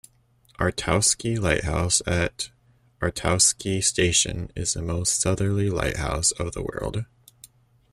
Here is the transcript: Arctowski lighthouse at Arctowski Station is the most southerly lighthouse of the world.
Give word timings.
Arctowski 0.59 1.39
lighthouse 1.39 2.01
at 2.07 2.49
Arctowski 3.01 3.83
Station 3.83 4.49
is 4.55 4.73
the 4.73 4.81
most 4.81 5.21
southerly 5.21 5.69
lighthouse 5.69 6.31
of 6.31 6.53
the 6.53 6.63
world. 6.63 7.05